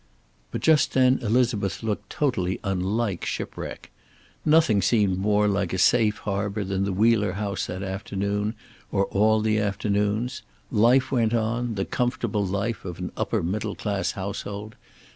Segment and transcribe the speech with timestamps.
[0.49, 3.91] But just then Elizabeth looked totally unlike shipwreck.
[4.43, 8.55] Nothing seemed more like a safe harbor than the Wheeler house that afternoon,
[8.91, 10.41] or all the afternoons.
[10.71, 14.75] Life went on, the comfortable life of an upper middle class household.